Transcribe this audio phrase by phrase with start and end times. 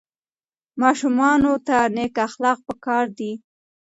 [0.81, 3.31] ماشومانو ته نیک اخلاق په کار دي.